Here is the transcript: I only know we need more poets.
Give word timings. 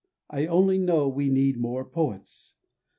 I 0.31 0.47
only 0.47 0.79
know 0.79 1.07
we 1.07 1.29
need 1.29 1.57
more 1.57 1.85
poets. 1.85 2.55